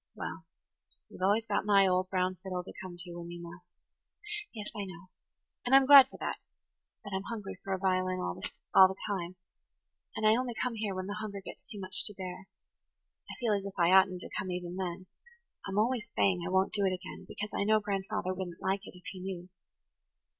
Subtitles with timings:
[0.15, 0.45] "Well,
[1.09, 3.85] you've always got my old brown fiddle to come to when you must."
[4.51, 5.11] "Yes, I know.
[5.63, 6.39] And I'm glad for that.
[7.03, 8.33] But I'm hungry for a violin all
[8.87, 9.35] the time.
[10.15, 12.47] And I only come here when the hunger gets too much to bear.
[13.29, 16.83] I feel as if I oughtn't to come even then–I'm always saying I won't do
[16.83, 19.49] it again, because I know grandfather wouldn't like it, if he knew."